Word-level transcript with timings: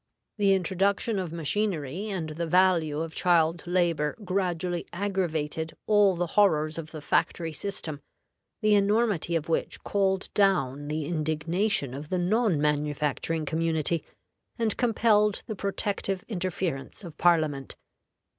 The 0.39 0.55
introduction 0.55 1.19
of 1.19 1.31
machinery 1.31 2.09
and 2.09 2.29
the 2.29 2.47
value 2.47 3.01
of 3.01 3.13
child 3.13 3.63
labor 3.67 4.17
gradually 4.25 4.83
aggravated 4.91 5.77
all 5.85 6.15
the 6.15 6.25
horrors 6.25 6.79
of 6.79 6.89
the 6.89 7.01
factory 7.01 7.53
system, 7.53 8.01
the 8.63 8.73
enormity 8.73 9.35
of 9.35 9.47
which 9.47 9.83
called 9.83 10.33
down 10.33 10.87
the 10.87 11.05
indignation 11.05 11.93
of 11.93 12.09
the 12.09 12.17
non 12.17 12.59
manufacturing 12.59 13.45
community, 13.45 14.03
and 14.57 14.75
compelled 14.75 15.43
the 15.45 15.55
protective 15.55 16.23
interference 16.27 17.03
of 17.03 17.15
Parliament. 17.19 17.75